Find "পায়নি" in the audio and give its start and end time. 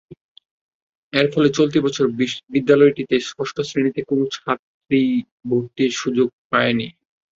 6.51-6.87